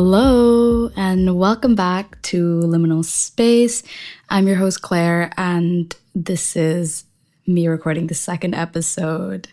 [0.00, 3.82] Hello, and welcome back to Liminal Space.
[4.30, 7.02] I'm your host, Clare, and this is
[7.48, 9.48] me recording the second episode.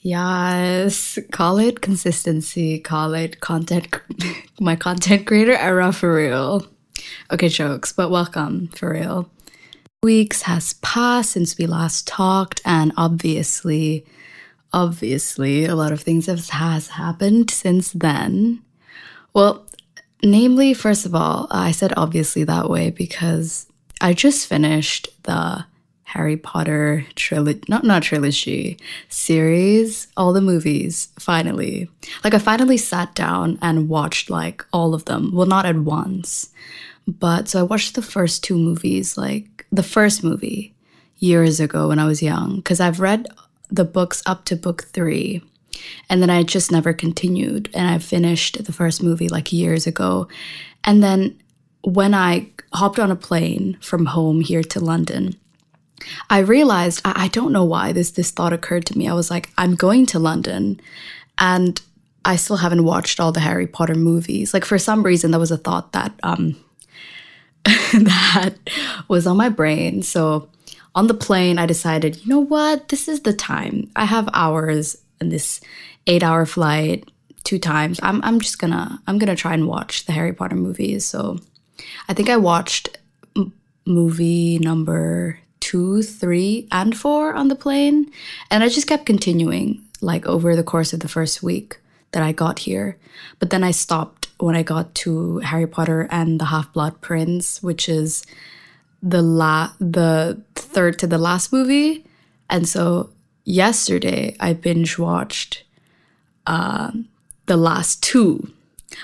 [0.00, 3.86] Yes, call it consistency, call it content,
[4.60, 6.66] my content creator era for real.
[7.30, 9.30] Okay, jokes, but welcome for real.
[10.02, 14.04] Weeks has passed since we last talked, and obviously,
[14.72, 18.64] obviously, a lot of things have, has happened since then.
[19.32, 19.65] Well,
[20.22, 23.66] namely, first of all, I said obviously that way because
[24.00, 25.64] I just finished the
[26.04, 31.90] Harry Potter trilogy, not not trilogy, series, all the movies, finally.
[32.22, 35.32] Like I finally sat down and watched like all of them.
[35.34, 36.50] Well, not at once.
[37.08, 40.74] But so I watched the first two movies, like the first movie
[41.18, 43.28] years ago when I was young, because I've read
[43.68, 45.42] the books up to book three.
[46.08, 47.70] And then I just never continued.
[47.74, 50.28] And I finished the first movie like years ago.
[50.84, 51.40] And then
[51.82, 55.34] when I hopped on a plane from home here to London,
[56.30, 59.08] I realized I, I don't know why this this thought occurred to me.
[59.08, 60.80] I was like, I'm going to London
[61.38, 61.80] and
[62.24, 64.52] I still haven't watched all the Harry Potter movies.
[64.52, 66.56] Like for some reason there was a thought that um
[67.64, 68.54] that
[69.08, 70.02] was on my brain.
[70.02, 70.48] So
[70.94, 72.88] on the plane I decided, you know what?
[72.88, 73.90] This is the time.
[73.96, 75.60] I have hours in this
[76.06, 77.08] 8-hour flight
[77.46, 78.00] two times.
[78.02, 81.04] I'm I'm just to I'm to try and watch the Harry Potter movies.
[81.06, 81.38] So
[82.08, 82.98] I think I watched
[83.36, 83.52] m-
[83.86, 88.10] movie number two, three, and four on the plane.
[88.50, 91.78] And I just kept continuing like over the course of the first week
[92.12, 92.98] that I got here.
[93.38, 97.62] But then I stopped when I got to Harry Potter and the Half Blood Prince,
[97.62, 98.26] which is
[99.02, 102.04] the la the third to the last movie.
[102.50, 103.10] And so
[103.46, 105.64] yesterday I binge watched
[106.46, 106.90] uh,
[107.46, 108.50] the last two.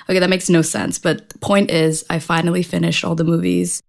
[0.08, 3.82] Okay, that makes no sense, but the point is I finally finished all the movies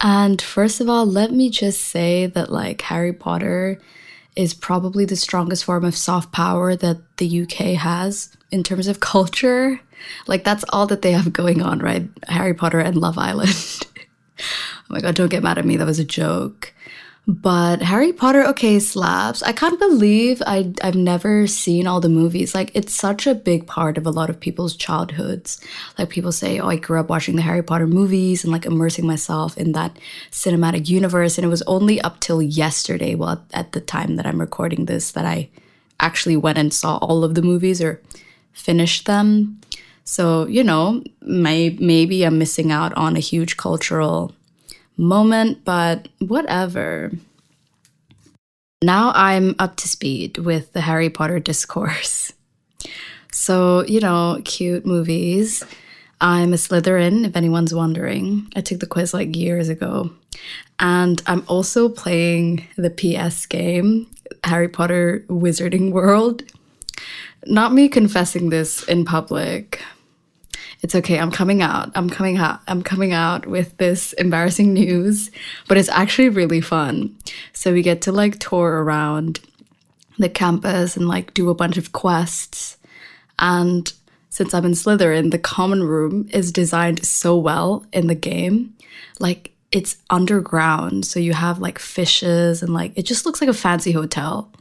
[0.00, 3.80] and first of all, let me just say that like Harry Potter
[4.34, 9.00] is probably the strongest form of soft power that the UK has in terms of
[9.14, 9.80] culture.
[10.26, 12.08] Like that's all that they have going on, right?
[12.28, 13.50] Harry Potter and Love Island.
[14.38, 14.44] oh
[14.90, 15.76] my god, don't get mad at me.
[15.76, 16.74] That was a joke.
[17.28, 19.42] But Harry Potter, okay, slaps.
[19.42, 22.54] I can't believe I, I've never seen all the movies.
[22.54, 25.60] Like, it's such a big part of a lot of people's childhoods.
[25.98, 29.08] Like, people say, oh, I grew up watching the Harry Potter movies and like immersing
[29.08, 29.98] myself in that
[30.30, 31.36] cinematic universe.
[31.36, 35.10] And it was only up till yesterday, well, at the time that I'm recording this,
[35.10, 35.48] that I
[35.98, 38.00] actually went and saw all of the movies or
[38.52, 39.60] finished them.
[40.04, 44.32] So, you know, may, maybe I'm missing out on a huge cultural
[44.96, 47.10] moment, but whatever.
[48.82, 52.32] Now I'm up to speed with the Harry Potter discourse.
[53.32, 55.62] So, you know, cute movies.
[56.22, 58.50] I'm a Slytherin, if anyone's wondering.
[58.56, 60.10] I took the quiz like years ago.
[60.80, 64.06] And I'm also playing the PS game,
[64.42, 66.44] Harry Potter Wizarding World.
[67.44, 69.82] Not me confessing this in public,
[70.82, 71.18] it's okay.
[71.18, 71.90] I'm coming out.
[71.94, 72.60] I'm coming out.
[72.68, 75.30] I'm coming out with this embarrassing news,
[75.68, 77.16] but it's actually really fun.
[77.52, 79.40] So we get to like tour around
[80.18, 82.76] the campus and like do a bunch of quests.
[83.38, 83.92] And
[84.28, 88.74] since I'm in Slytherin, the common room is designed so well in the game.
[89.18, 93.54] Like it's underground, so you have like fishes and like it just looks like a
[93.54, 94.52] fancy hotel.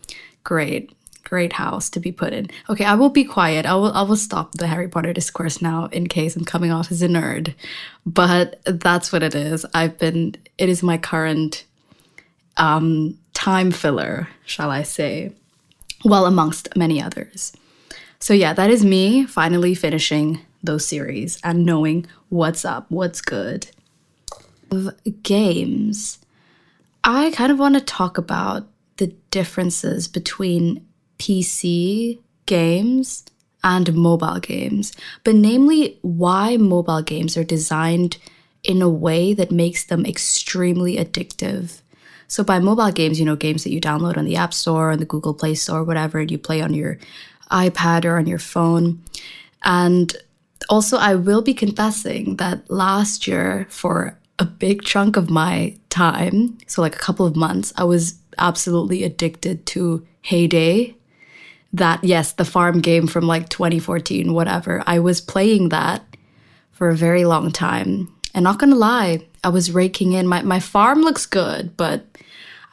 [0.44, 0.95] Great
[1.26, 2.50] great house to be put in.
[2.70, 3.66] Okay, I will be quiet.
[3.66, 6.92] I will I will stop the Harry Potter discourse now in case I'm coming off
[6.92, 7.54] as a nerd.
[8.06, 9.66] But that's what it is.
[9.74, 11.66] I've been it is my current
[12.56, 15.34] um time filler, shall I say.
[16.06, 17.52] Well, amongst many others.
[18.20, 23.68] So yeah, that is me finally finishing those series and knowing what's up, what's good.
[25.24, 26.20] Games.
[27.04, 28.68] I kind of want to talk about
[28.98, 30.86] the differences between
[31.18, 33.26] PC games
[33.64, 38.18] and mobile games, but namely why mobile games are designed
[38.64, 41.82] in a way that makes them extremely addictive.
[42.28, 45.00] So by mobile games, you know, games that you download on the App Store, on
[45.00, 46.98] the Google Play Store, whatever, and you play on your
[47.52, 49.04] iPad or on your phone.
[49.64, 50.16] And
[50.70, 56.58] also, I will be confessing that last year, for a big chunk of my time,
[56.68, 60.96] so like a couple of months, I was absolutely addicted to Hay Day
[61.74, 64.84] that yes, the farm game from like 2014, whatever.
[64.86, 66.04] I was playing that
[66.72, 68.14] for a very long time.
[68.34, 72.06] And not gonna lie, I was raking in my, my farm looks good, but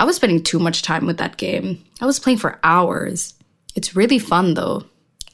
[0.01, 1.85] I was spending too much time with that game.
[2.01, 3.35] I was playing for hours.
[3.75, 4.85] It's really fun though.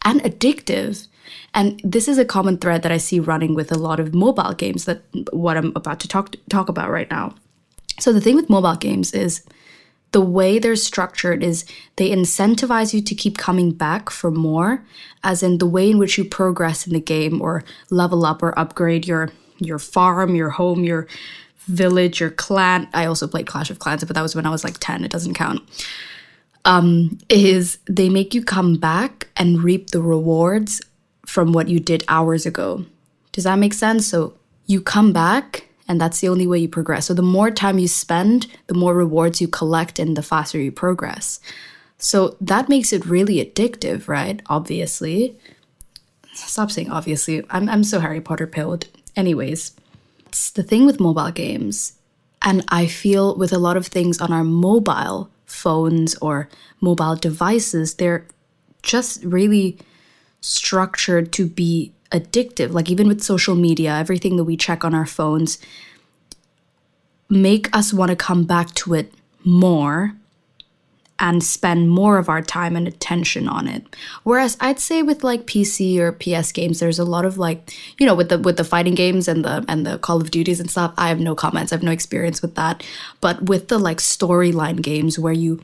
[0.04, 1.08] and addictive.
[1.54, 4.52] And this is a common thread that I see running with a lot of mobile
[4.52, 5.02] games that
[5.32, 7.34] what I'm about to talk talk about right now.
[7.99, 9.43] So the thing with mobile games is
[10.12, 11.64] the way they're structured is
[11.96, 14.84] they incentivize you to keep coming back for more,
[15.22, 18.58] as in the way in which you progress in the game or level up or
[18.58, 21.08] upgrade your your farm, your home, your
[21.66, 22.88] village, your clan.
[22.94, 25.10] I also played Clash of Clans, but that was when I was like 10, it
[25.10, 25.60] doesn't count.
[26.64, 30.81] Um, is they make you come back and reap the rewards
[31.26, 32.84] from what you did hours ago.
[33.32, 34.06] Does that make sense?
[34.06, 34.34] So
[34.66, 37.06] you come back and that's the only way you progress.
[37.06, 40.70] So the more time you spend, the more rewards you collect and the faster you
[40.70, 41.40] progress.
[41.96, 44.40] So that makes it really addictive, right?
[44.46, 45.38] Obviously.
[46.35, 47.43] Stop saying obviously.
[47.50, 48.87] I'm, I'm so Harry Potter pilled.
[49.17, 49.73] Anyways,
[50.26, 51.94] it's the thing with mobile games.
[52.43, 56.49] And I feel with a lot of things on our mobile phones or
[56.81, 58.26] mobile devices, they're
[58.82, 59.79] just really
[60.40, 62.72] structured to be addictive.
[62.72, 65.58] Like even with social media, everything that we check on our phones
[67.31, 69.12] make us want to come back to it
[69.44, 70.14] more
[71.20, 73.84] and spend more of our time and attention on it.
[74.22, 78.06] Whereas I'd say with like PC or PS games, there's a lot of like, you
[78.06, 80.70] know, with the with the fighting games and the and the Call of Duties and
[80.70, 81.72] stuff, I have no comments.
[81.72, 82.84] I have no experience with that.
[83.20, 85.61] But with the like storyline games where you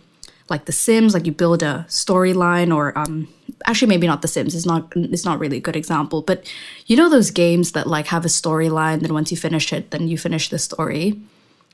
[0.50, 3.29] like The Sims, like you build a storyline or um
[3.66, 6.50] actually maybe not The Sims, it's not it's not really a good example, but
[6.87, 10.08] you know those games that like have a storyline, then once you finish it, then
[10.08, 11.20] you finish the story.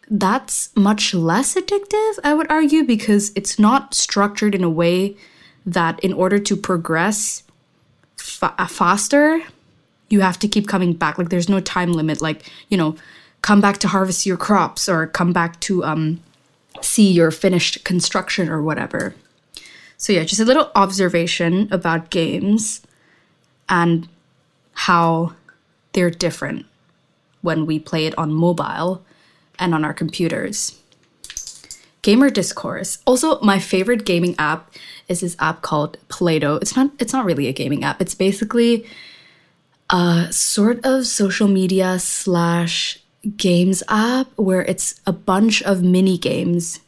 [0.09, 5.17] That's much less addictive, I would argue, because it's not structured in a way
[5.65, 7.45] that in order to progress
[8.17, 9.41] fa- faster,
[10.09, 11.17] you have to keep coming back.
[11.19, 12.21] Like there's no time limit.
[12.21, 12.97] Like, you know,
[13.43, 16.21] come back to harvest your crops or come back to um
[16.83, 19.15] see your finished construction or whatever.
[20.01, 22.81] So, yeah, just a little observation about games
[23.69, 24.09] and
[24.73, 25.35] how
[25.93, 26.65] they're different
[27.43, 29.05] when we play it on mobile
[29.59, 30.81] and on our computers.
[32.01, 32.97] Gamer Discourse.
[33.05, 34.73] Also, my favorite gaming app
[35.07, 36.57] is this app called Plato.
[36.57, 38.01] It's not it's not really a gaming app.
[38.01, 38.87] It's basically
[39.91, 42.99] a sort of social media slash
[43.37, 46.81] games app where it's a bunch of mini games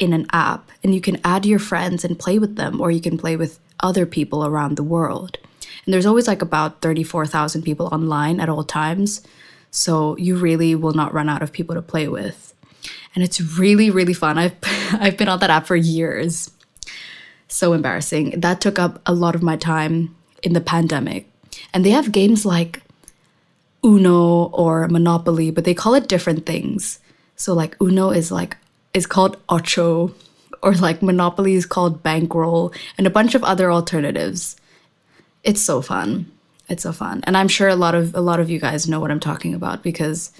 [0.00, 3.00] in an app and you can add your friends and play with them or you
[3.00, 5.38] can play with other people around the world.
[5.84, 9.22] And there's always like about 34,000 people online at all times.
[9.70, 12.54] So you really will not run out of people to play with.
[13.14, 14.38] And it's really really fun.
[14.38, 14.56] I've
[14.92, 16.50] I've been on that app for years.
[17.48, 18.40] So embarrassing.
[18.40, 21.28] That took up a lot of my time in the pandemic.
[21.74, 22.82] And they have games like
[23.84, 27.00] Uno or Monopoly, but they call it different things.
[27.36, 28.56] So like Uno is like
[28.92, 30.14] is called Ocho
[30.62, 34.56] or like Monopoly is called Bankroll and a bunch of other alternatives.
[35.42, 36.30] It's so fun.
[36.68, 37.22] It's so fun.
[37.24, 39.54] And I'm sure a lot of a lot of you guys know what I'm talking
[39.54, 40.32] about because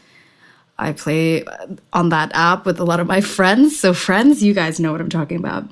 [0.79, 1.45] I play
[1.93, 3.79] on that app with a lot of my friends.
[3.79, 5.65] So friends, you guys know what I'm talking about.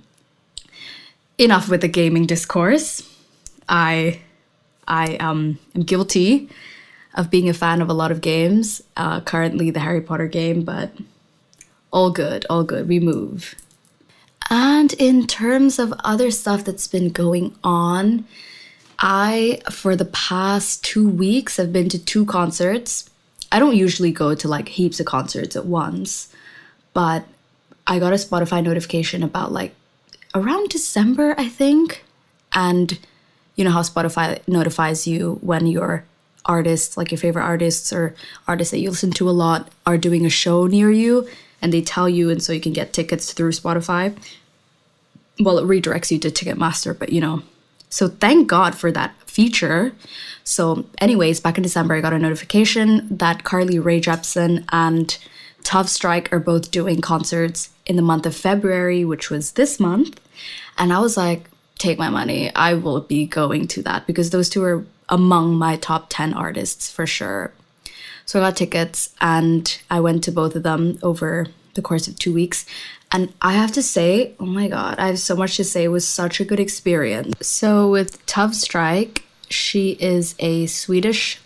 [1.38, 3.08] Enough with the gaming discourse.
[3.68, 4.20] I
[4.86, 6.48] I um, am guilty
[7.14, 8.82] of being a fan of a lot of games.
[8.96, 10.90] Uh, currently, the Harry Potter game, but
[11.92, 12.88] all good, all good.
[12.88, 13.54] We move.
[14.50, 18.24] And in terms of other stuff that's been going on,
[18.98, 23.08] I, for the past two weeks, have been to two concerts.
[23.52, 26.32] I don't usually go to like heaps of concerts at once,
[26.92, 27.24] but
[27.86, 29.74] I got a Spotify notification about like
[30.34, 32.04] around December, I think.
[32.52, 32.98] And
[33.56, 36.04] you know how Spotify notifies you when your
[36.44, 38.14] artists, like your favorite artists or
[38.46, 41.28] artists that you listen to a lot, are doing a show near you
[41.60, 44.16] and they tell you, and so you can get tickets through Spotify.
[45.40, 47.42] Well, it redirects you to Ticketmaster, but you know.
[47.90, 49.92] So thank God for that feature.
[50.44, 55.16] So, anyways, back in December, I got a notification that Carly Rae Jepsen and
[55.62, 60.20] Tove Styrke are both doing concerts in the month of February, which was this month.
[60.76, 61.48] And I was like,
[61.78, 62.54] take my money.
[62.54, 66.90] I will be going to that because those two are among my top 10 artists
[66.90, 67.52] for sure.
[68.28, 72.18] So I got tickets and I went to both of them over the course of
[72.18, 72.66] two weeks.
[73.10, 75.84] And I have to say, oh my God, I have so much to say.
[75.84, 77.34] It was such a good experience.
[77.40, 81.40] So with Tove Styrke, she is a Swedish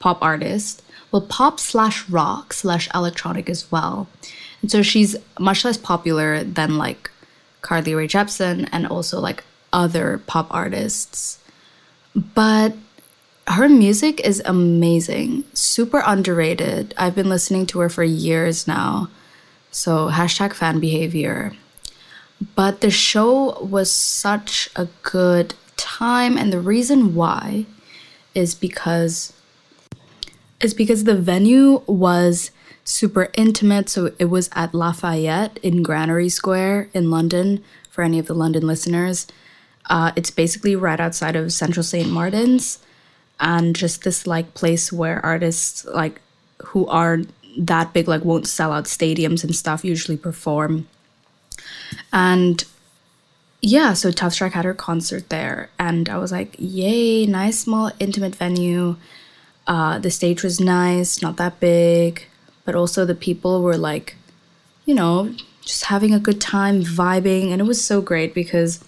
[0.00, 0.82] pop artist.
[1.10, 4.06] Well, pop slash rock slash electronic as well.
[4.60, 7.10] And so she's much less popular than like
[7.62, 11.38] Carly Rae Jepsen and also like other pop artists.
[12.14, 12.74] But
[13.48, 16.94] her music is amazing, super underrated.
[16.98, 19.08] I've been listening to her for years now.
[19.70, 21.52] So, hashtag fan behavior.
[22.54, 26.36] But the show was such a good time.
[26.36, 27.66] And the reason why
[28.34, 29.32] is because
[30.60, 32.50] is because the venue was
[32.84, 33.88] super intimate.
[33.88, 38.66] So it was at Lafayette in Granary Square in London for any of the London
[38.66, 39.26] listeners.
[39.86, 42.10] Uh, it's basically right outside of Central St.
[42.10, 42.80] Martin's
[43.40, 46.20] and just this like place where artists like
[46.58, 47.20] who are
[47.58, 50.88] that big like won't sell out stadiums and stuff usually perform.
[52.12, 52.64] And
[53.60, 57.90] yeah, so Tove Styrke had her concert there, and I was like, yay, nice small
[57.98, 58.96] intimate venue.
[59.66, 62.24] Uh, the stage was nice, not that big,
[62.64, 64.14] but also the people were like,
[64.86, 68.82] you know, just having a good time, vibing, and it was so great because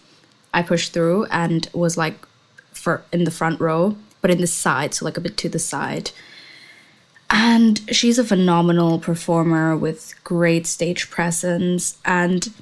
[0.54, 2.26] I pushed through and was like
[2.72, 5.58] for in the front row, but in the side, so like a bit to the
[5.58, 6.10] side.
[7.30, 12.52] And she's a phenomenal performer with great stage presence and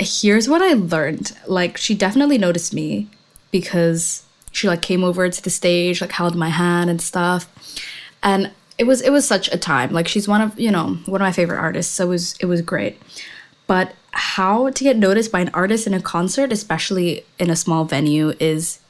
[0.00, 1.32] here's what I learned.
[1.46, 3.08] Like she definitely noticed me
[3.50, 7.48] because she like came over to the stage, like held my hand and stuff.
[8.22, 9.92] And it was it was such a time.
[9.92, 11.94] Like she's one of, you know, one of my favorite artists.
[11.94, 13.00] So it was it was great.
[13.66, 17.84] But how to get noticed by an artist in a concert, especially in a small
[17.84, 18.80] venue, is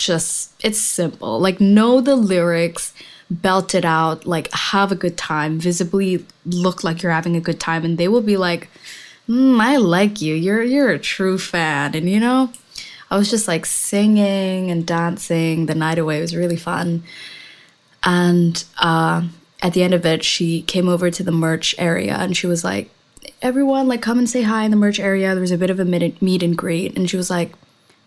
[0.00, 1.38] just it's simple.
[1.38, 2.92] Like know the lyrics,
[3.30, 7.60] belt it out, like have a good time, visibly look like you're having a good
[7.60, 8.68] time, and they will be like,
[9.28, 10.34] mm, I like you.
[10.34, 11.94] You're you're a true fan.
[11.94, 12.52] And you know,
[13.10, 16.18] I was just like singing and dancing the night away.
[16.18, 17.02] It was really fun.
[18.02, 19.28] And uh,
[19.62, 22.64] at the end of it, she came over to the merch area and she was
[22.64, 22.90] like,
[23.42, 25.34] everyone, like, come and say hi in the merch area.
[25.34, 26.96] There was a bit of a meet and greet.
[26.96, 27.52] And she was like,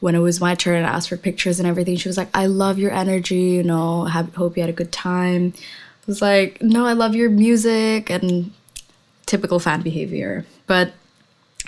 [0.04, 1.96] when it was my turn, I asked for pictures and everything.
[1.96, 4.92] She was like, I love your energy, you know, have, hope you had a good
[4.92, 5.54] time.
[5.56, 8.52] I was like, no, I love your music and
[9.26, 10.46] typical fan behavior.
[10.68, 10.92] But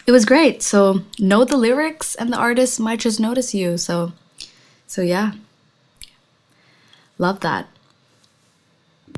[0.05, 0.61] it was great.
[0.61, 3.77] So know the lyrics, and the artist might just notice you.
[3.77, 4.11] So,
[4.85, 5.31] so yeah,
[7.17, 7.69] love that.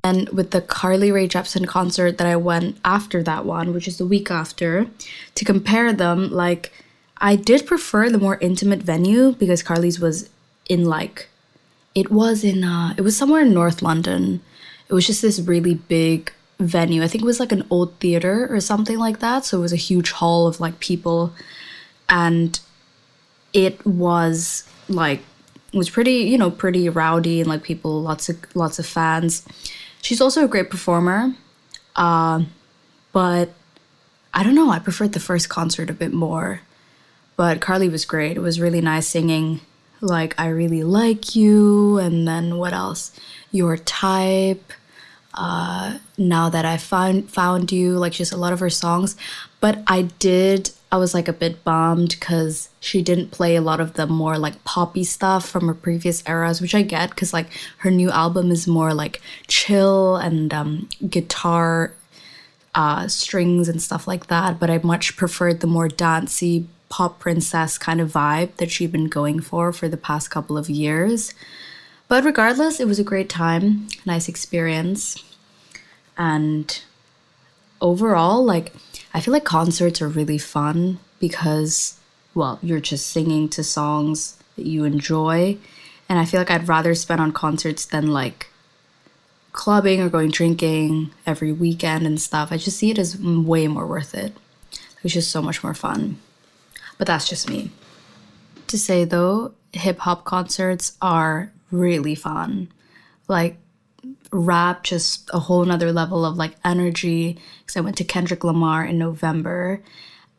[0.04, 3.98] And with the Carly Rae Jepsen concert that I went after that one, which is
[3.98, 4.86] the week after,
[5.34, 6.72] to compare them, like
[7.20, 10.30] I did prefer the more intimate venue because Carly's was
[10.70, 11.30] in like
[11.96, 14.42] it was in uh it was somewhere in North London.
[14.88, 17.04] It was just this really big venue.
[17.04, 19.46] I think it was like an old theater or something like that.
[19.46, 21.34] So it was a huge hall of like people.
[22.10, 22.60] And
[23.54, 25.22] it was like
[25.74, 29.46] it was pretty, you know, pretty rowdy and like people, lots of lots of fans.
[30.02, 31.36] She's also a great performer.
[31.96, 32.44] Uh,
[33.12, 33.50] but
[34.34, 36.62] I don't know, I preferred the first concert a bit more.
[37.38, 38.36] But Carly was great.
[38.36, 39.62] It was really nice singing
[40.01, 43.12] like I really like you and then what else?
[43.51, 44.74] Your type
[45.34, 49.15] uh, now that I found found you, like just a lot of her songs.
[49.60, 53.79] But I did I was like a bit bummed because she didn't play a lot
[53.79, 57.48] of the more like poppy stuff from her previous eras, which I get because like
[57.79, 61.94] her new album is more like chill and um, guitar
[62.74, 64.60] uh, strings and stuff like that.
[64.60, 69.08] But I much preferred the more dancey pop princess kind of vibe that she'd been
[69.08, 71.34] going for for the past couple of years.
[72.08, 75.24] But regardless, it was a great time, nice experience.
[76.17, 76.82] And
[77.82, 78.74] overall, like,
[79.13, 82.00] I feel like concerts are really fun because,
[82.34, 85.58] well, you're just singing to songs that you enjoy.
[86.08, 88.48] And I feel like I'd rather spend on concerts than like
[89.51, 92.51] clubbing or going drinking every weekend and stuff.
[92.51, 94.34] I just see it as way more worth it.
[95.03, 96.20] It's just so much more fun.
[96.98, 97.72] But that's just me.
[98.68, 102.70] To say though, hip hop concerts are really fun.
[103.27, 103.58] Like,
[104.32, 108.84] rap just a whole nother level of like energy because i went to kendrick lamar
[108.84, 109.82] in november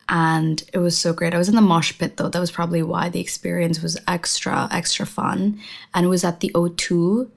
[0.09, 1.35] and it was so great.
[1.35, 2.29] I was in the mosh pit though.
[2.29, 5.61] That was probably why the experience was extra extra fun.
[5.93, 7.29] And it was at the o2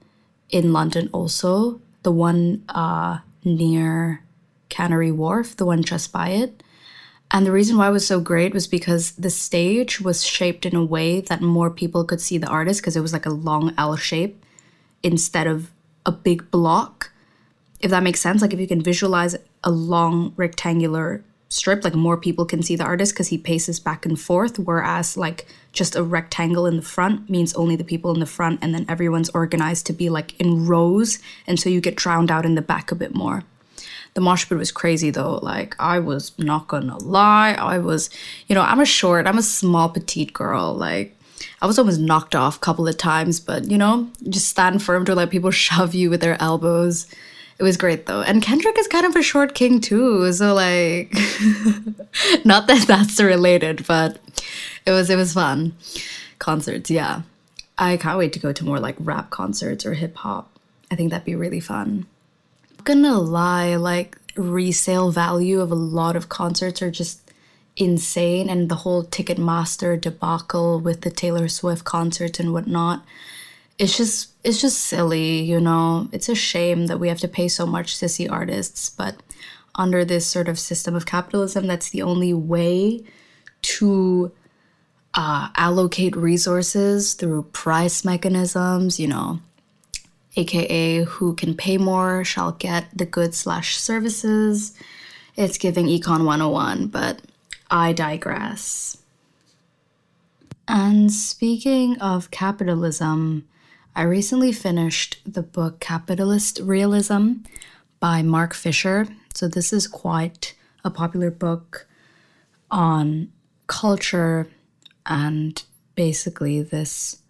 [0.49, 1.79] in london also.
[2.01, 4.23] The one uh, near
[4.69, 6.63] canary wharf the one just by it
[7.33, 10.75] and the reason why it was so great was because the stage was shaped in
[10.75, 13.73] a way that more people could see the artist because it was like a long
[13.75, 14.45] L shape
[15.01, 15.71] instead of
[16.05, 17.11] a big block,
[17.79, 18.43] if that makes sense.
[18.43, 22.83] Like if you can visualize a long rectangular strip, like more people can see the
[22.83, 27.31] artist because he paces back and forth, whereas like just a rectangle in the front
[27.31, 30.67] means only the people in the front and then everyone's organized to be like in
[30.67, 33.43] rows and so you get drowned out in the back a bit more.
[34.13, 35.39] The mosh pit was crazy though.
[35.41, 38.09] Like I was not gonna lie, I was,
[38.47, 40.73] you know, I'm a short, I'm a small petite girl.
[40.73, 41.17] Like
[41.61, 45.05] I was almost knocked off a couple of times, but you know, just stand firm
[45.05, 47.07] to let people shove you with their elbows.
[47.59, 48.21] It was great though.
[48.21, 51.13] And Kendrick is kind of a short king too, so like
[52.45, 54.19] not that that's related, but
[54.85, 55.75] it was it was fun.
[56.39, 57.21] Concerts, yeah.
[57.77, 60.49] I can't wait to go to more like rap concerts or hip hop.
[60.91, 62.05] I think that'd be really fun.
[62.83, 67.31] Gonna lie, like resale value of a lot of concerts are just
[67.75, 73.03] insane and the whole Ticketmaster debacle with the Taylor Swift concerts and whatnot.
[73.79, 76.09] It's just it's just silly, you know.
[76.11, 79.15] It's a shame that we have to pay so much to see artists, but
[79.75, 83.03] under this sort of system of capitalism, that's the only way
[83.63, 84.31] to
[85.15, 89.39] uh, allocate resources through price mechanisms, you know,
[90.35, 94.73] aka who can pay more shall get the goods slash services.
[95.35, 97.21] It's giving Econ 101, but
[97.69, 98.97] I digress.
[100.67, 103.47] And speaking of capitalism,
[103.95, 107.33] I recently finished the book Capitalist Realism
[107.99, 109.07] by Mark Fisher.
[109.33, 111.87] So, this is quite a popular book
[112.71, 113.31] on
[113.67, 114.47] culture
[115.05, 115.63] and
[115.95, 117.22] basically this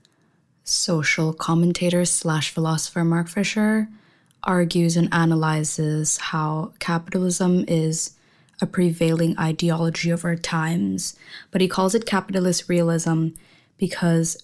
[0.64, 3.88] social commentator slash philosopher Mark Fisher
[4.44, 8.12] argues and analyzes how capitalism is
[8.62, 11.18] a prevailing ideology of our times,
[11.52, 13.30] but he calls it capitalist realism
[13.78, 14.38] because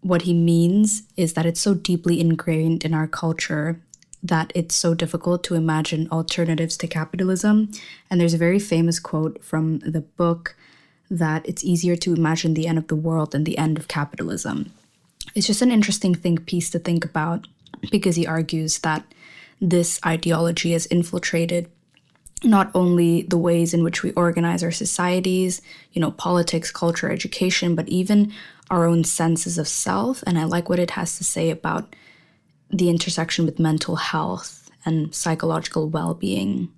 [0.00, 3.80] what he means is that it's so deeply ingrained in our culture
[4.22, 7.70] that it's so difficult to imagine alternatives to capitalism.
[8.10, 10.56] And there's a very famous quote from the book
[11.10, 14.72] that it's easier to imagine the end of the world than the end of capitalism.
[15.34, 17.46] It's just an interesting think piece to think about
[17.90, 19.04] because he argues that
[19.60, 21.70] this ideology has infiltrated
[22.42, 25.62] not only the ways in which we organize our societies,
[25.92, 28.32] you know, politics, culture, education, but even
[28.70, 30.22] our own senses of self.
[30.26, 31.96] And I like what it has to say about
[32.70, 36.70] the intersection with mental health and psychological well being.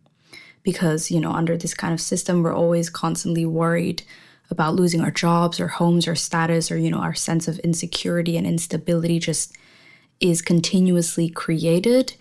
[0.62, 4.02] Because, you know, under this kind of system, we're always constantly worried
[4.50, 8.36] about losing our jobs or homes or status or, you know, our sense of insecurity
[8.36, 9.56] and instability just
[10.20, 12.14] is continuously created.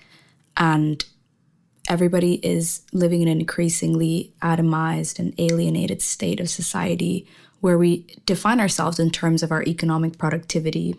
[0.58, 1.06] And
[1.88, 7.28] everybody is living in an increasingly atomized and alienated state of society
[7.62, 10.96] where we define ourselves in terms of our economic productivity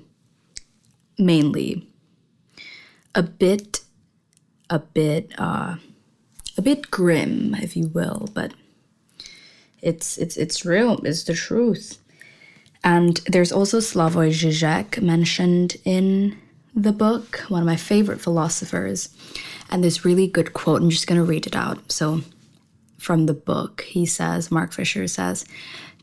[1.18, 1.86] mainly
[3.14, 3.80] a bit
[4.68, 5.76] a bit uh
[6.58, 8.52] a bit grim if you will but
[9.86, 11.98] it's it's it's real it's the truth
[12.84, 16.36] and there's also Slavoj Žižek mentioned in
[16.74, 19.08] the book one of my favorite philosophers
[19.70, 20.82] and this really good quote.
[20.82, 21.90] I'm just going to read it out.
[21.90, 22.20] So,
[22.98, 25.44] from the book, he says, Mark Fisher says,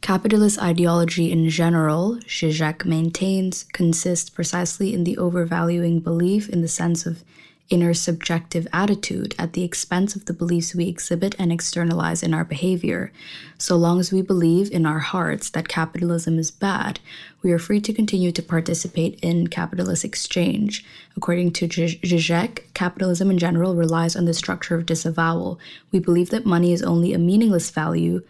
[0.02, 7.06] capitalist ideology in general, Zizek maintains, consists precisely in the overvaluing belief in the sense
[7.06, 7.24] of
[7.74, 12.46] inner subjective attitude at the expense of the beliefs we exhibit and externalize in our
[12.46, 13.12] behavior.
[13.58, 17.00] So long as we believe in our hearts that capitalism is bad,
[17.42, 20.86] we are free to continue to participate in capitalist exchange.
[21.18, 25.60] According to Zizek, capitalism in general relies on the structure of disavowal.
[25.92, 28.22] We believe that money is only a meaningless value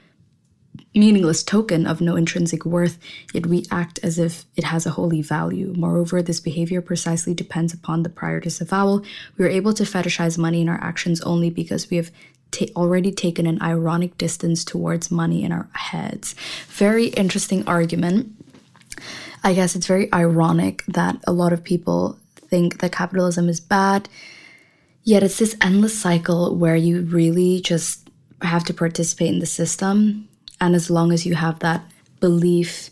[0.96, 3.00] meaningless token of no intrinsic worth,
[3.34, 5.74] yet we act as if it has a holy value.
[5.76, 9.04] Moreover, this behavior precisely depends upon the prior disavowal.
[9.38, 12.12] We are able to fetishize money in our actions only because we have
[12.52, 16.36] ta- already taken an ironic distance towards money in our heads.
[16.68, 18.32] Very interesting argument.
[19.44, 24.08] I guess it's very ironic that a lot of people think that capitalism is bad,
[25.04, 28.08] yet it's this endless cycle where you really just
[28.42, 30.28] have to participate in the system
[30.64, 31.84] and as long as you have that
[32.22, 32.90] belief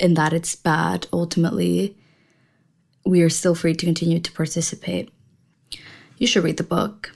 [0.00, 1.94] in that it's bad, ultimately,
[3.04, 5.12] we are still free to continue to participate.
[6.16, 7.12] You should read the book.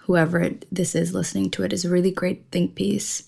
[0.00, 3.22] Whoever this is listening to it is a really great think piece.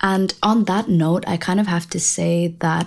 [0.00, 2.86] And on that note, I kind of have to say that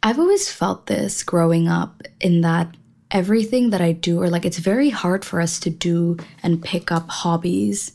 [0.00, 2.76] I've always felt this growing up in that
[3.10, 6.92] everything that I do, or like it's very hard for us to do and pick
[6.92, 7.94] up hobbies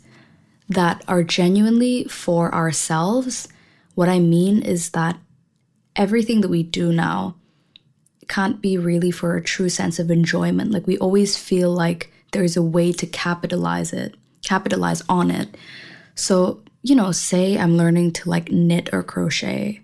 [0.70, 3.48] that are genuinely for ourselves,
[3.96, 5.18] what I mean is that
[5.96, 7.36] everything that we do now
[8.28, 10.72] can't be really for a true sense of enjoyment.
[10.72, 15.58] Like we always feel like there's a way to capitalize it, capitalize on it.
[16.14, 19.82] So, you know, say I'm learning to like knit or crochet.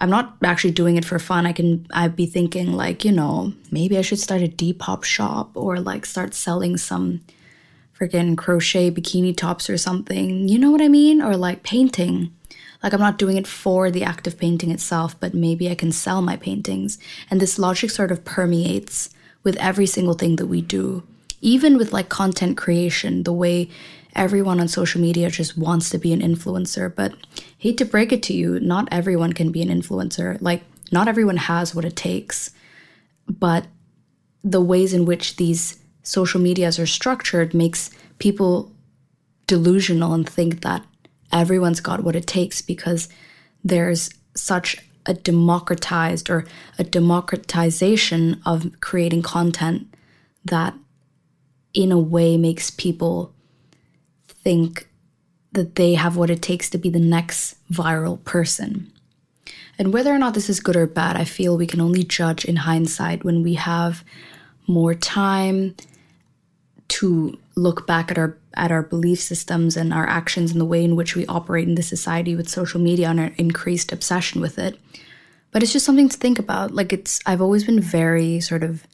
[0.00, 1.46] I'm not actually doing it for fun.
[1.46, 5.52] I can I'd be thinking like, you know, maybe I should start a Depop shop
[5.54, 7.20] or like start selling some
[7.98, 10.48] freaking crochet bikini tops or something.
[10.48, 11.22] You know what I mean?
[11.22, 12.32] Or like painting.
[12.82, 15.92] Like I'm not doing it for the act of painting itself, but maybe I can
[15.92, 16.98] sell my paintings.
[17.30, 19.10] And this logic sort of permeates
[19.42, 21.02] with every single thing that we do.
[21.40, 23.70] Even with like content creation, the way
[24.14, 26.94] everyone on social media just wants to be an influencer.
[26.94, 27.14] But
[27.58, 30.36] hate to break it to you, not everyone can be an influencer.
[30.40, 32.50] Like not everyone has what it takes,
[33.28, 33.66] but
[34.42, 38.72] the ways in which these social medias are structured makes people
[39.46, 40.84] delusional and think that
[41.32, 43.08] everyone's got what it takes because
[43.64, 46.46] there's such a democratized or
[46.78, 49.92] a democratization of creating content
[50.44, 50.74] that
[51.72, 53.34] in a way makes people
[54.28, 54.88] think
[55.52, 58.90] that they have what it takes to be the next viral person.
[59.78, 62.44] And whether or not this is good or bad, I feel we can only judge
[62.44, 64.04] in hindsight when we have
[64.66, 65.74] more time
[66.88, 70.84] to look back at our at our belief systems and our actions and the way
[70.84, 74.58] in which we operate in the society with social media and our increased obsession with
[74.58, 74.78] it.
[75.50, 76.72] But it's just something to think about.
[76.72, 78.86] Like it's I've always been very sort of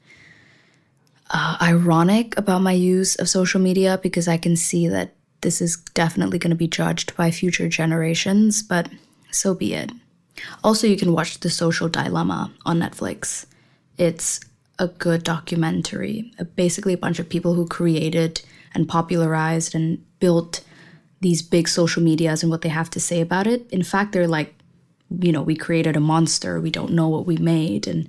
[1.31, 5.77] uh, ironic about my use of social media because I can see that this is
[5.95, 8.89] definitely going to be judged by future generations, but
[9.31, 9.91] so be it.
[10.65, 13.47] Also, you can watch The Social Dilemma on Netflix.
[13.97, 14.41] It's
[14.81, 16.33] a good documentary.
[16.41, 18.43] Uh, basically, a bunch of people who created
[18.75, 20.65] and popularized and built
[21.21, 23.71] these big social medias and what they have to say about it.
[23.71, 24.55] In fact, they're like,
[25.21, 28.09] you know, we created a monster, we don't know what we made, and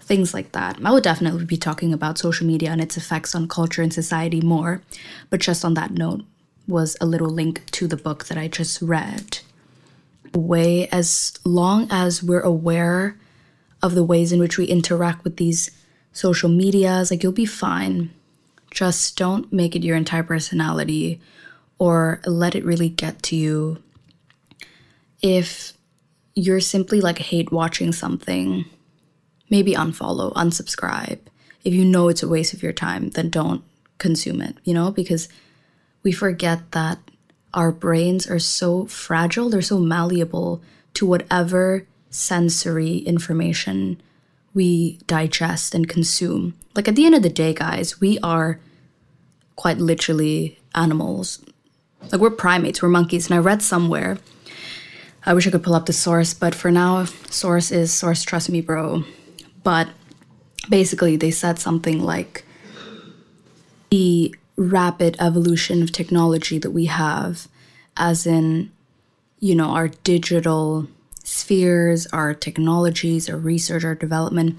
[0.00, 0.78] things like that.
[0.84, 4.40] I would definitely be talking about social media and its effects on culture and society
[4.42, 4.82] more.
[5.30, 6.22] But just on that note,
[6.68, 9.38] was a little link to the book that I just read.
[10.34, 13.16] Way as long as we're aware
[13.82, 15.70] of the ways in which we interact with these
[16.12, 18.10] social medias, like you'll be fine.
[18.70, 21.20] Just don't make it your entire personality
[21.78, 23.82] or let it really get to you.
[25.20, 25.72] If
[26.34, 28.64] you're simply like hate watching something,
[29.50, 31.18] maybe unfollow, unsubscribe.
[31.64, 33.62] If you know it's a waste of your time, then don't
[33.98, 35.28] consume it, you know, because
[36.02, 36.98] we forget that
[37.54, 40.62] our brains are so fragile, they're so malleable
[40.94, 44.00] to whatever sensory information
[44.54, 46.54] we digest and consume.
[46.74, 48.60] Like at the end of the day, guys, we are
[49.56, 51.44] quite literally animals.
[52.10, 53.26] Like we're primates, we're monkeys.
[53.26, 54.18] And I read somewhere,
[55.24, 58.50] I wish I could pull up the source, but for now, source is source, trust
[58.50, 59.04] me, bro.
[59.62, 59.88] But
[60.68, 62.44] basically, they said something like
[63.90, 67.46] the rapid evolution of technology that we have,
[67.96, 68.72] as in,
[69.38, 70.88] you know, our digital
[71.24, 74.58] spheres, our technologies, our research, our development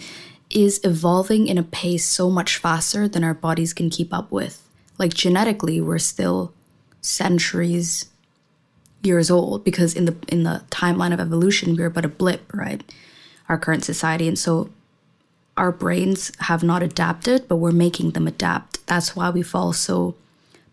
[0.50, 4.68] is evolving in a pace so much faster than our bodies can keep up with.
[4.98, 6.54] Like genetically, we're still
[7.02, 8.06] centuries
[9.02, 12.82] years old because in the in the timeline of evolution we're but a blip, right?
[13.50, 14.70] Our current society and so
[15.58, 18.86] our brains have not adapted, but we're making them adapt.
[18.88, 20.16] That's why we fall so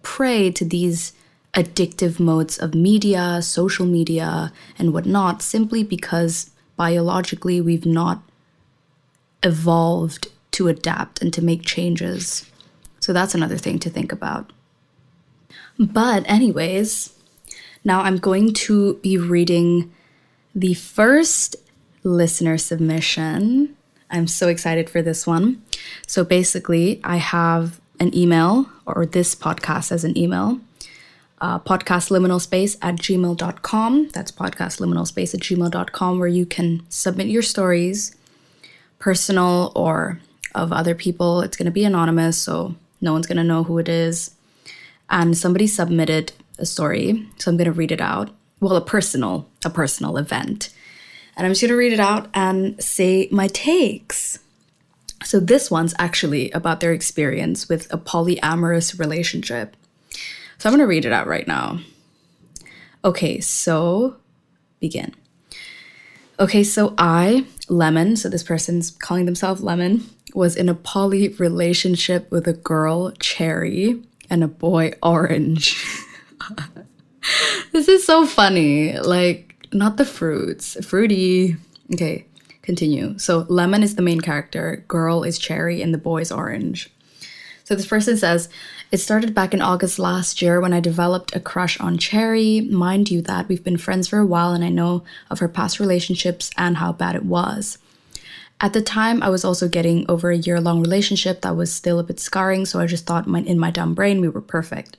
[0.03, 1.13] prey to these
[1.55, 8.23] addictive modes of media, social media, and whatnot, simply because biologically we've not
[9.43, 12.51] evolved to adapt and to make changes.
[13.01, 14.53] So that's another thing to think about.
[15.79, 17.15] But, anyways,
[17.85, 19.93] now I'm going to be reading
[20.55, 21.57] the first
[22.05, 23.77] listener submission
[24.11, 25.63] I'm so excited for this one.
[26.07, 30.61] So basically, I have an email or this podcast as an email.
[31.41, 34.09] Uh, podcast liminal space at gmail.com.
[34.09, 38.15] That's podcast liminal space at gmail.com, where you can submit your stories,
[38.99, 40.21] personal or
[40.55, 41.41] of other people.
[41.41, 44.33] It's going to be anonymous, so no one's going to know who it is.
[45.09, 48.31] And somebody submitted a story, so I'm going to read it out.
[48.61, 50.71] Well, a personal, a personal event.
[51.37, 54.39] And I'm just going to read it out and say my takes.
[55.25, 59.77] So, this one's actually about their experience with a polyamorous relationship.
[60.61, 61.81] So, I'm going to read it out right now.
[63.03, 64.17] Okay, so
[64.79, 65.15] begin.
[66.39, 72.31] Okay, so I, Lemon, so this person's calling themselves Lemon, was in a poly relationship
[72.31, 75.83] with a girl, Cherry, and a boy, Orange.
[77.73, 78.99] this is so funny.
[78.99, 80.77] Like, not the fruits.
[80.85, 81.57] Fruity.
[81.93, 82.27] Okay,
[82.63, 83.19] continue.
[83.19, 86.91] So lemon is the main character, girl is cherry, and the boy is orange.
[87.65, 88.49] So this person says,
[88.91, 92.61] it started back in August last year when I developed a crush on Cherry.
[92.61, 95.81] Mind you, that we've been friends for a while and I know of her past
[95.81, 97.79] relationships and how bad it was.
[98.61, 101.99] At the time, I was also getting over a year long relationship that was still
[101.99, 104.99] a bit scarring, so I just thought in my dumb brain we were perfect.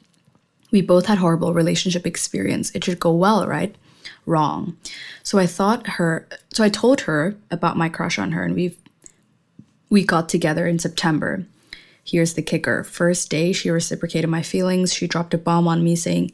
[0.72, 2.72] We both had horrible relationship experience.
[2.72, 3.76] It should go well, right?
[4.26, 4.78] wrong.
[5.24, 8.78] So I thought her so I told her about my crush on her and we've
[9.90, 11.46] we got together in September.
[12.04, 12.84] Here's the kicker.
[12.84, 14.94] First day she reciprocated my feelings.
[14.94, 16.32] She dropped a bomb on me saying,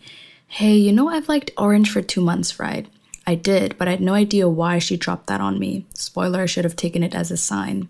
[0.47, 2.87] "Hey, you know I've liked Orange for 2 months, right?
[3.25, 5.85] I did, but I had no idea why she dropped that on me.
[5.93, 7.89] Spoiler, I should have taken it as a sign.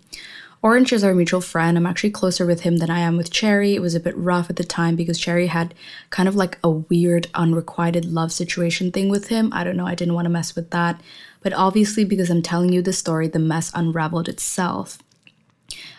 [0.63, 1.77] Orange is our mutual friend.
[1.77, 3.75] I'm actually closer with him than I am with Cherry.
[3.75, 5.75] It was a bit rough at the time because Cherry had
[6.09, 9.51] kind of like a weird, unrequited love situation thing with him.
[9.53, 10.99] I don't know, I didn't want to mess with that.
[11.43, 14.97] But obviously, because I'm telling you the story, the mess unraveled itself.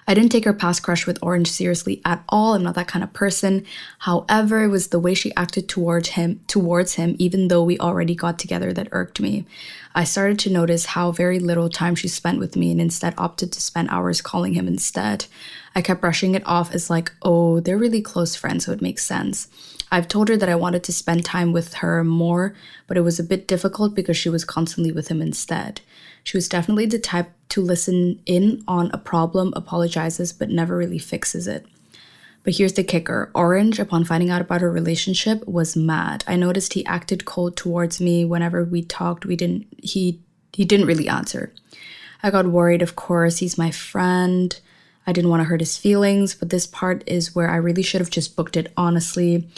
[0.06, 2.54] I didn't take her past crush with Orange seriously at all.
[2.54, 3.66] I'm not that kind of person.
[3.98, 8.14] However, it was the way she acted towards him towards him even though we already
[8.14, 9.44] got together that irked me.
[9.94, 13.52] I started to notice how very little time she spent with me and instead opted
[13.52, 15.26] to spend hours calling him instead.
[15.74, 19.04] I kept brushing it off as like, "Oh, they're really close friends, so it makes
[19.04, 19.48] sense."
[19.90, 22.54] I've told her that I wanted to spend time with her more,
[22.86, 25.80] but it was a bit difficult because she was constantly with him instead.
[26.24, 30.98] She was definitely the type to listen in on a problem, apologizes, but never really
[30.98, 31.66] fixes it.
[32.44, 36.24] But here's the kicker Orange, upon finding out about our relationship, was mad.
[36.26, 39.26] I noticed he acted cold towards me whenever we talked.
[39.26, 40.20] We didn't, he,
[40.52, 41.52] he didn't really answer.
[42.22, 43.38] I got worried, of course.
[43.38, 44.58] He's my friend.
[45.06, 48.00] I didn't want to hurt his feelings, but this part is where I really should
[48.00, 49.48] have just booked it honestly.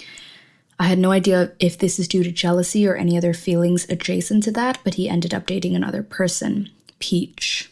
[0.79, 4.45] I had no idea if this is due to jealousy or any other feelings adjacent
[4.45, 7.70] to that, but he ended up dating another person, Peach.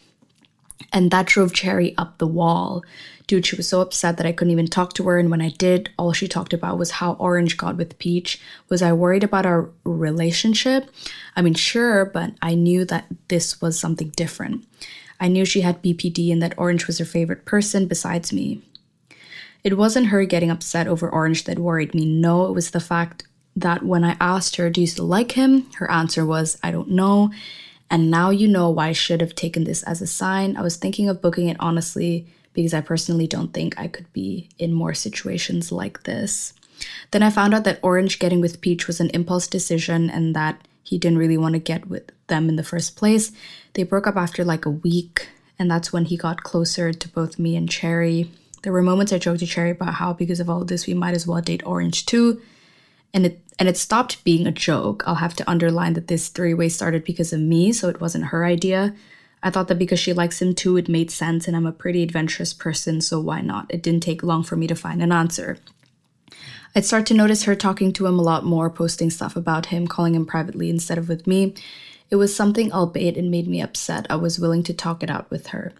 [0.91, 2.83] And that drove Cherry up the wall.
[3.27, 5.19] Dude, she was so upset that I couldn't even talk to her.
[5.19, 8.41] And when I did, all she talked about was how Orange got with Peach.
[8.69, 10.89] Was I worried about our relationship?
[11.35, 14.65] I mean, sure, but I knew that this was something different.
[15.19, 18.61] I knew she had BPD and that Orange was her favorite person besides me.
[19.63, 22.05] It wasn't her getting upset over Orange that worried me.
[22.05, 25.69] No, it was the fact that when I asked her, Do you still like him?
[25.73, 27.31] Her answer was, I don't know.
[27.89, 30.55] And now you know why I should have taken this as a sign.
[30.55, 34.49] I was thinking of booking it honestly because I personally don't think I could be
[34.57, 36.53] in more situations like this.
[37.11, 40.67] Then I found out that Orange getting with Peach was an impulse decision and that
[40.83, 43.31] he didn't really want to get with them in the first place.
[43.73, 47.37] They broke up after like a week, and that's when he got closer to both
[47.37, 48.31] me and Cherry.
[48.63, 51.15] There were moments I joked to Cherry about how because of all this we might
[51.15, 52.41] as well date Orange too.
[53.13, 55.03] And it and it stopped being a joke.
[55.05, 58.27] I'll have to underline that this three way started because of me, so it wasn't
[58.27, 58.95] her idea.
[59.43, 62.01] I thought that because she likes him too, it made sense, and I'm a pretty
[62.01, 63.67] adventurous person, so why not?
[63.69, 65.57] It didn't take long for me to find an answer.
[66.75, 69.87] I'd start to notice her talking to him a lot more, posting stuff about him,
[69.87, 71.53] calling him privately instead of with me.
[72.09, 74.05] It was something, albeit it made me upset.
[74.09, 75.73] I was willing to talk it out with her.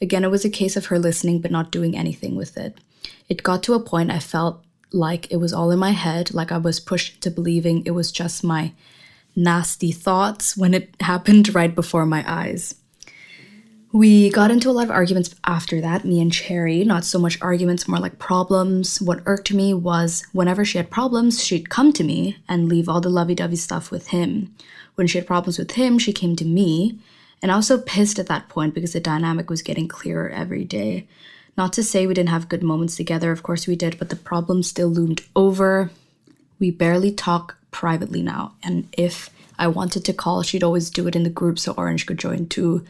[0.00, 2.78] Again, it was a case of her listening but not doing anything with it.
[3.28, 4.62] It got to a point I felt
[4.96, 8.10] like it was all in my head, like I was pushed to believing it was
[8.10, 8.72] just my
[9.36, 12.74] nasty thoughts when it happened right before my eyes.
[13.92, 16.84] We got into a lot of arguments after that, me and Cherry.
[16.84, 19.00] Not so much arguments, more like problems.
[19.00, 23.00] What irked me was whenever she had problems, she'd come to me and leave all
[23.00, 24.54] the lovey dovey stuff with him.
[24.96, 26.98] When she had problems with him, she came to me.
[27.40, 30.64] And I was so pissed at that point because the dynamic was getting clearer every
[30.64, 31.06] day.
[31.56, 34.16] Not to say we didn't have good moments together, of course we did, but the
[34.16, 35.90] problem still loomed over.
[36.58, 41.16] We barely talk privately now, and if I wanted to call, she'd always do it
[41.16, 42.84] in the group so Orange could join too.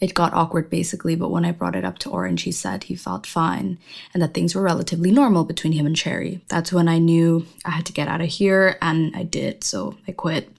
[0.00, 2.94] It got awkward basically, but when I brought it up to Orange, he said he
[2.94, 3.78] felt fine
[4.12, 6.42] and that things were relatively normal between him and Cherry.
[6.48, 9.96] That's when I knew I had to get out of here, and I did, so
[10.06, 10.52] I quit.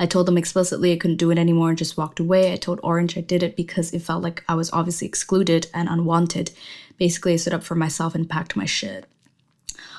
[0.00, 2.52] I told them explicitly I couldn't do it anymore and just walked away.
[2.52, 5.88] I told Orange I did it because it felt like I was obviously excluded and
[5.88, 6.52] unwanted.
[6.98, 9.06] Basically, I stood up for myself and packed my shit.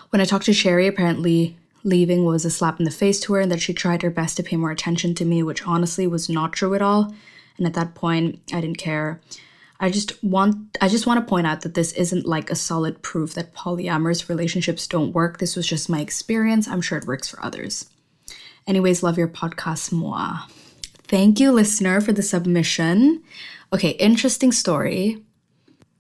[0.10, 3.40] When I talked to Cherry, apparently leaving was a slap in the face to her
[3.40, 6.30] and that she tried her best to pay more attention to me, which honestly was
[6.30, 7.14] not true at all.
[7.58, 9.22] And at that point, I didn't care.
[9.80, 13.02] I just want I just want to point out that this isn't like a solid
[13.02, 15.38] proof that polyamorous relationships don't work.
[15.38, 16.68] This was just my experience.
[16.68, 17.90] I'm sure it works for others.
[18.68, 20.40] Anyways, love your podcast moi.
[21.08, 23.24] Thank you, listener, for the submission.
[23.72, 25.24] Okay, interesting story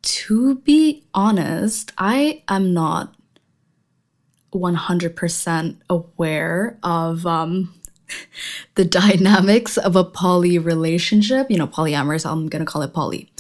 [0.10, 3.14] to be honest, I am not
[4.52, 7.72] 100% aware of um,
[8.76, 11.52] the dynamics of a poly relationship.
[11.52, 13.32] You know, polyamorous, I'm going to call it poly.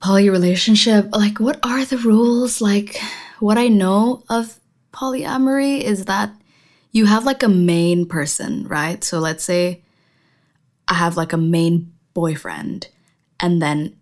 [0.00, 2.62] Poly relationship, like, what are the rules?
[2.62, 2.98] Like,
[3.40, 4.58] what I know of
[4.94, 6.30] polyamory is that
[6.92, 9.04] you have like a main person, right?
[9.04, 9.82] So let's say
[10.88, 12.88] I have like a main boyfriend,
[13.38, 13.96] and then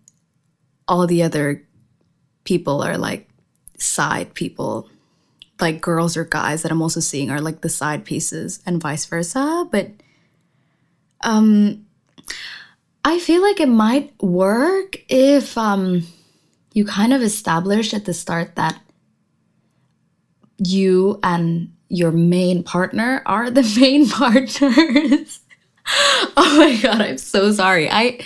[0.87, 1.63] all the other
[2.43, 3.27] people are like
[3.77, 4.89] side people
[5.59, 9.05] like girls or guys that i'm also seeing are like the side pieces and vice
[9.05, 9.89] versa but
[11.21, 11.85] um
[13.03, 16.05] i feel like it might work if um
[16.73, 18.79] you kind of establish at the start that
[20.57, 25.39] you and your main partner are the main partners
[26.37, 27.89] oh my god, I'm so sorry.
[27.89, 28.19] I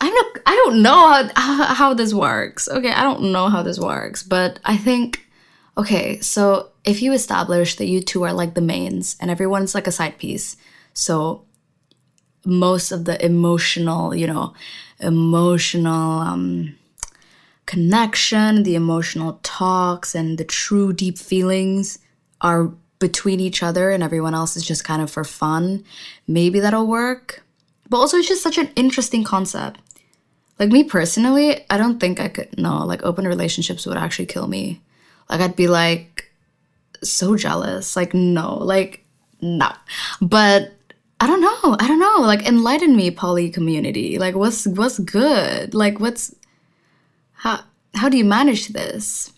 [0.00, 2.68] I'm not I don't know how, how this works.
[2.68, 5.26] Okay, I don't know how this works, but I think
[5.78, 9.86] okay, so if you establish that you two are like the mains and everyone's like
[9.86, 10.56] a side piece,
[10.94, 11.44] so
[12.44, 14.54] most of the emotional, you know,
[15.00, 16.76] emotional um
[17.66, 21.98] connection, the emotional talks and the true deep feelings
[22.40, 25.84] are between each other and everyone else is just kind of for fun,
[26.26, 27.42] maybe that'll work.
[27.88, 29.80] But also, it's just such an interesting concept.
[30.58, 34.46] Like, me personally, I don't think I could, no, like, open relationships would actually kill
[34.46, 34.80] me.
[35.28, 36.30] Like, I'd be like,
[37.02, 37.96] so jealous.
[37.96, 39.04] Like, no, like,
[39.40, 39.70] no.
[40.20, 40.72] But
[41.20, 41.76] I don't know.
[41.78, 42.18] I don't know.
[42.20, 44.18] Like, enlighten me, poly community.
[44.18, 45.74] Like, what's what's good?
[45.74, 46.34] Like, what's
[47.32, 47.60] how
[47.94, 49.32] how do you manage this?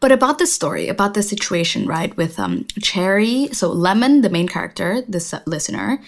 [0.00, 4.48] But about the story, about the situation, right, with um, Cherry, so Lemon, the main
[4.48, 5.98] character, this listener,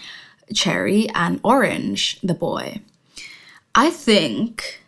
[0.55, 2.81] Cherry, and Orange, the boy.
[3.79, 4.83] I think,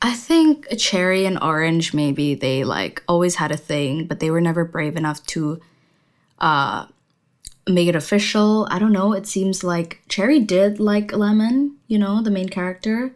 [0.00, 4.30] I think a Cherry and Orange maybe they like always had a thing, but they
[4.30, 5.60] were never brave enough to
[6.38, 6.86] uh,
[7.68, 8.68] make it official.
[8.70, 9.12] I don't know.
[9.12, 13.12] It seems like Cherry did like Lemon, you know, the main character,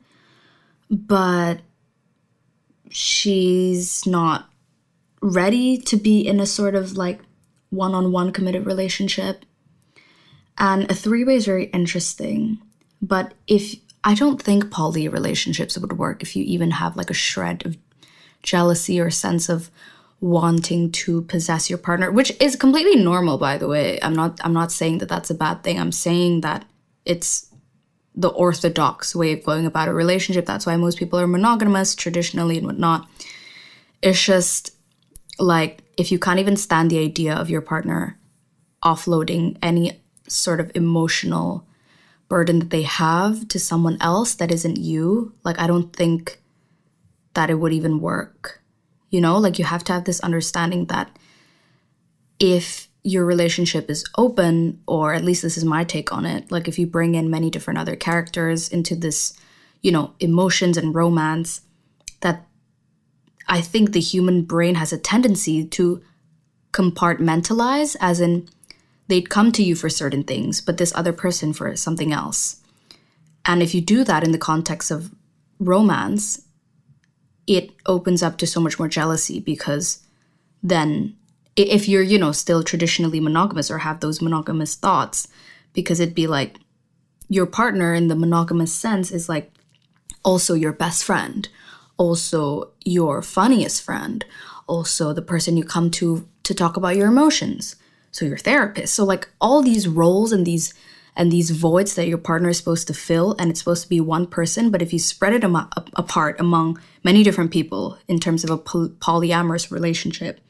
[0.91, 1.61] but
[2.91, 4.51] she's not
[5.21, 7.21] ready to be in a sort of like
[7.71, 9.45] one on one committed relationship.
[10.59, 12.59] And a three way is very interesting.
[13.01, 17.15] But if I don't think poly relationships would work if you even have like a
[17.15, 17.77] shred of
[18.43, 19.71] jealousy or sense of
[20.21, 23.99] wanting to possess your partner, which is completely normal by the way.
[24.03, 25.79] I'm not I'm not saying that that's a bad thing.
[25.79, 26.65] I'm saying that
[27.05, 27.53] it's
[28.15, 30.47] the orthodox way of going about a relationship.
[30.47, 33.09] That's why most people are monogamous traditionally and whatnot.
[34.03, 34.73] It's just
[35.39, 38.19] like if you can't even stand the idea of your partner
[38.85, 41.67] offloading any sort of emotional
[42.33, 46.41] burden that they have to someone else that isn't you, like I don't think
[47.35, 48.63] that it would even work.
[49.11, 51.15] You know, like you have to have this understanding that
[52.41, 56.69] if your relationship is open, or at least this is my take on it, like
[56.69, 59.35] if you bring in many different other characters into this,
[59.83, 61.61] you know, emotions and romance,
[62.21, 62.47] that
[63.47, 66.01] I think the human brain has a tendency to
[66.73, 68.49] compartmentalize, as in
[69.09, 72.61] they'd come to you for certain things, but this other person for something else.
[73.45, 75.13] And if you do that in the context of
[75.59, 76.43] romance,
[77.47, 80.01] it opens up to so much more jealousy because
[80.63, 81.17] then
[81.57, 85.29] if you're, you know, still traditionally monogamous or have those monogamous thoughts,
[85.73, 86.59] because it'd be like
[87.29, 89.51] your partner in the monogamous sense is like
[90.25, 91.49] also your best friend
[92.03, 94.25] also your funniest friend,
[94.67, 97.77] also the person you come to to talk about your emotions.
[98.13, 98.95] So your therapist.
[98.95, 100.73] So like all these roles and these
[101.15, 104.01] and these voids that your partner is supposed to fill and it's supposed to be
[104.01, 108.45] one person, but if you spread it am- apart among many different people in terms
[108.45, 110.41] of a poly- polyamorous relationship,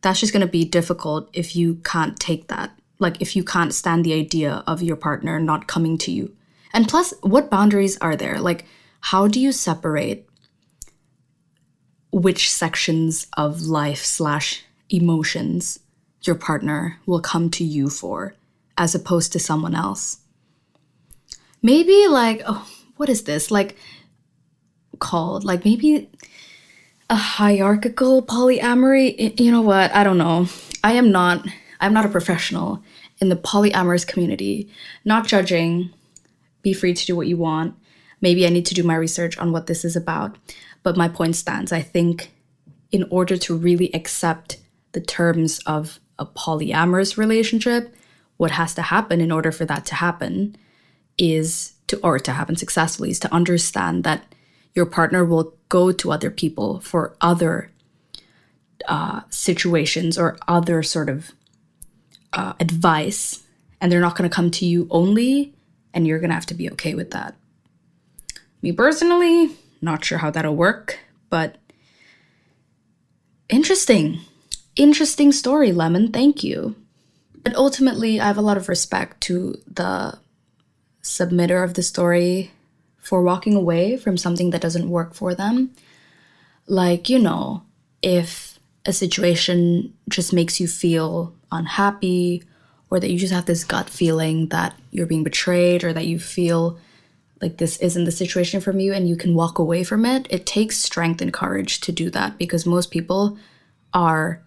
[0.00, 2.76] that's just going to be difficult if you can't take that.
[2.98, 6.34] Like if you can't stand the idea of your partner not coming to you.
[6.72, 8.40] And plus, what boundaries are there?
[8.40, 8.64] Like
[9.00, 10.28] how do you separate
[12.10, 15.78] which sections of life slash emotions
[16.22, 18.34] your partner will come to you for
[18.76, 20.18] as opposed to someone else.
[21.62, 23.50] Maybe like, oh, what is this?
[23.50, 23.76] Like
[24.98, 25.44] called?
[25.44, 26.10] Like maybe
[27.10, 29.38] a hierarchical polyamory?
[29.40, 29.94] You know what?
[29.94, 30.46] I don't know.
[30.84, 31.46] I am not
[31.80, 32.82] I'm not a professional
[33.20, 34.68] in the polyamorous community.
[35.04, 35.90] Not judging.
[36.62, 37.74] Be free to do what you want.
[38.20, 40.36] Maybe I need to do my research on what this is about.
[40.82, 41.72] But my point stands.
[41.72, 42.32] I think
[42.90, 44.58] in order to really accept
[44.92, 47.94] the terms of a polyamorous relationship,
[48.36, 50.56] what has to happen in order for that to happen
[51.16, 54.34] is to, or to happen successfully, is to understand that
[54.74, 57.70] your partner will go to other people for other
[58.86, 61.32] uh, situations or other sort of
[62.32, 63.44] uh, advice,
[63.80, 65.52] and they're not going to come to you only,
[65.92, 67.34] and you're going to have to be okay with that.
[68.62, 70.98] Me personally, not sure how that'll work,
[71.30, 71.56] but
[73.48, 74.20] interesting.
[74.78, 76.12] Interesting story, Lemon.
[76.12, 76.76] Thank you.
[77.42, 80.16] But ultimately, I have a lot of respect to the
[81.02, 82.52] submitter of the story
[82.98, 85.74] for walking away from something that doesn't work for them.
[86.66, 87.64] Like, you know,
[88.02, 92.44] if a situation just makes you feel unhappy,
[92.90, 96.20] or that you just have this gut feeling that you're being betrayed, or that you
[96.20, 96.78] feel
[97.40, 100.46] like this isn't the situation from you and you can walk away from it, it
[100.46, 103.36] takes strength and courage to do that because most people
[103.92, 104.42] are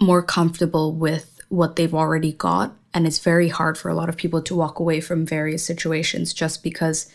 [0.00, 4.16] more comfortable with what they've already got And it's very hard for a lot of
[4.16, 7.10] people to walk away from various situations just because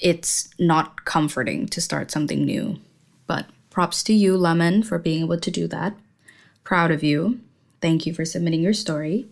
[0.00, 2.80] it's not comforting to start something new.
[3.26, 5.96] But props to you, Lemon, for being able to do that.
[6.64, 7.40] Proud of you.
[7.80, 9.26] Thank you for submitting your story.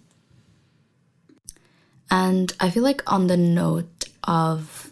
[2.10, 4.90] And I feel like, on the note of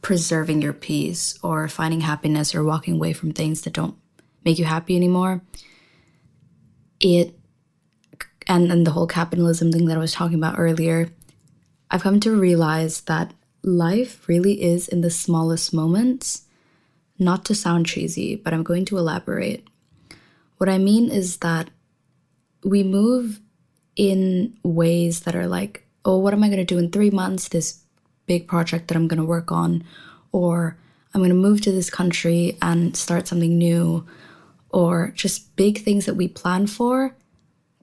[0.00, 3.96] preserving your peace or finding happiness or walking away from things that don't
[4.44, 5.42] make you happy anymore,
[7.04, 7.38] it
[8.46, 11.10] and then the whole capitalism thing that I was talking about earlier,
[11.90, 13.32] I've come to realize that
[13.62, 16.42] life really is in the smallest moments.
[17.18, 19.66] Not to sound cheesy, but I'm going to elaborate.
[20.58, 21.70] What I mean is that
[22.64, 23.40] we move
[23.96, 27.48] in ways that are like, oh, what am I going to do in three months?
[27.48, 27.84] This
[28.26, 29.84] big project that I'm going to work on,
[30.32, 30.76] or
[31.14, 34.04] I'm going to move to this country and start something new,
[34.74, 37.14] or just big things that we plan for.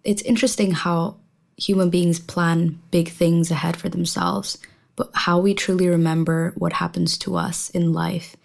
[0.03, 1.15] It's interesting how
[1.55, 4.57] human beings plan big things ahead for themselves,
[4.97, 8.35] but how we truly remember what happens to us in life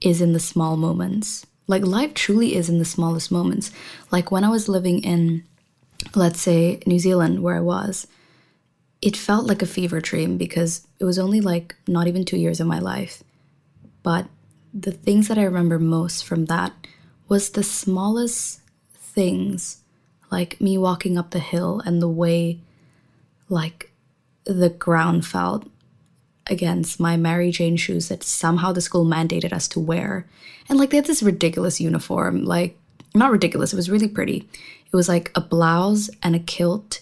[0.00, 1.46] is in the small moments.
[1.68, 3.70] Like life truly is in the smallest moments.
[4.10, 5.44] Like when I was living in,
[6.16, 8.08] let's say, New Zealand, where I was,
[9.00, 12.58] it felt like a fever dream because it was only like not even two years
[12.58, 13.22] of my life.
[14.02, 14.26] But
[14.74, 16.72] the things that I remember most from that
[17.32, 18.60] was the smallest
[18.92, 19.78] things,
[20.30, 22.60] like me walking up the hill and the way,
[23.48, 23.90] like,
[24.44, 25.66] the ground felt
[26.48, 30.26] against my Mary Jane shoes that somehow the school mandated us to wear.
[30.68, 32.78] And like they had this ridiculous uniform, like
[33.14, 34.46] not ridiculous, it was really pretty.
[34.92, 37.00] It was like a blouse and a kilt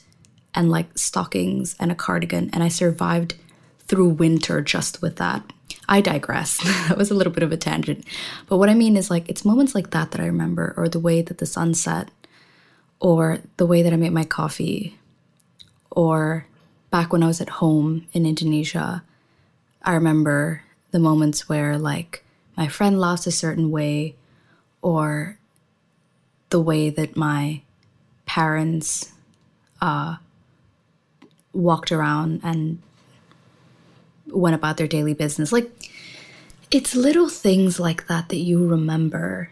[0.54, 3.34] and like stockings and a cardigan and I survived
[3.80, 5.52] through winter just with that.
[5.90, 6.58] I digress.
[6.88, 8.06] that was a little bit of a tangent.
[8.48, 11.00] But what I mean is like it's moments like that that I remember or the
[11.00, 12.10] way that the sun set
[13.00, 14.96] or the way that I made my coffee
[15.90, 16.46] or
[16.90, 19.02] back when I was at home in Indonesia.
[19.82, 20.62] I remember
[20.92, 22.24] the moments where like
[22.56, 24.14] my friend laughs a certain way
[24.82, 25.38] or
[26.50, 27.62] the way that my
[28.26, 29.12] parents
[29.80, 30.16] uh,
[31.52, 32.80] walked around and
[34.32, 35.52] went about their daily business.
[35.52, 35.70] Like,
[36.70, 39.50] it's little things like that that you remember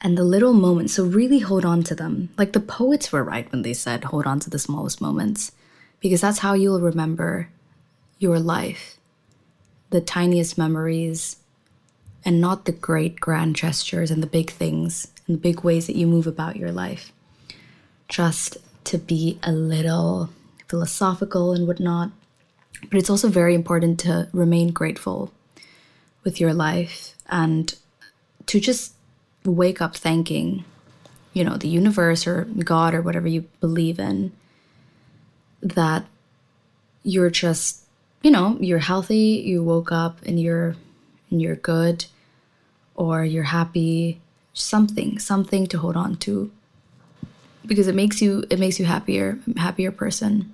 [0.00, 0.94] and the little moments.
[0.94, 2.30] So, really hold on to them.
[2.38, 5.52] Like, the poets were right when they said, hold on to the smallest moments,
[6.00, 7.48] because that's how you'll remember
[8.18, 8.98] your life
[9.90, 11.36] the tiniest memories
[12.24, 15.96] and not the great grand gestures and the big things and the big ways that
[15.96, 17.12] you move about your life.
[18.08, 20.30] Just to be a little
[20.68, 22.10] philosophical and whatnot
[22.82, 25.32] but it's also very important to remain grateful
[26.24, 27.74] with your life and
[28.46, 28.94] to just
[29.44, 30.64] wake up thanking,
[31.32, 34.32] you know, the universe or God or whatever you believe in,
[35.62, 36.06] that
[37.02, 37.84] you're just,
[38.22, 40.76] you know, you're healthy, you woke up and you're
[41.30, 42.06] and you're good
[42.94, 44.20] or you're happy,
[44.52, 46.50] something, something to hold on to
[47.66, 50.52] because it makes you it makes you happier, happier person.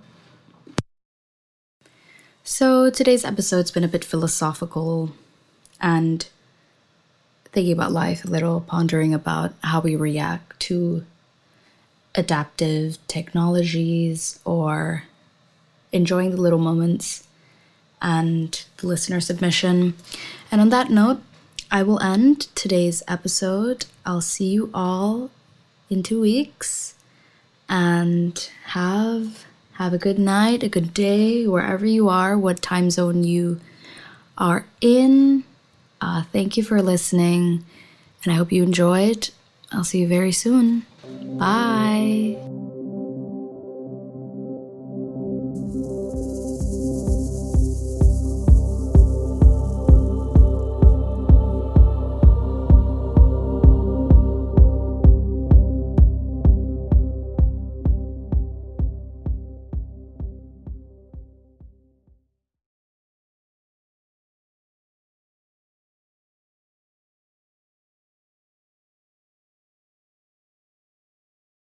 [2.46, 5.12] So today's episode's been a bit philosophical
[5.80, 6.28] and
[7.46, 11.06] thinking about life a little, pondering about how we react to
[12.14, 15.04] adaptive technologies or
[15.90, 17.26] enjoying the little moments
[18.02, 19.94] and the listener submission.
[20.52, 21.22] And on that note,
[21.70, 23.86] I will end today's episode.
[24.04, 25.30] I'll see you all
[25.88, 26.94] in two weeks
[27.70, 33.24] and have have a good night, a good day, wherever you are, what time zone
[33.24, 33.60] you
[34.38, 35.44] are in.
[36.00, 37.64] Uh, thank you for listening,
[38.24, 39.30] and I hope you enjoyed.
[39.72, 40.86] I'll see you very soon.
[41.38, 42.63] Bye.